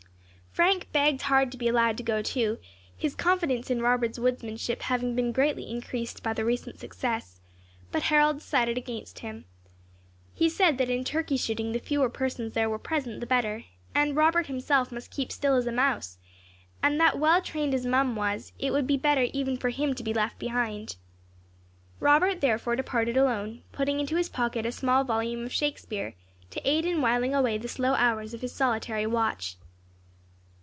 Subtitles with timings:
[0.51, 2.59] Frank begged hard to be allowed to go too,
[2.97, 7.39] his confidence in Robert's woodsmanship having been greatly increased by the recent success;
[7.89, 9.45] but Harold decided against him.
[10.33, 14.13] He said that in turkey shooting the fewer persons there were present the better; that
[14.13, 16.17] Robert himself must keep still as a mouse,
[16.83, 20.03] and that well trained as Mum was, it would be better even for him to
[20.03, 20.97] be left behind.
[22.01, 26.15] Robert therefore departed alone, putting into his pocket a small volume of Shakespeare,
[26.49, 29.55] to aid in whiling away the slow hours of his solitary watch.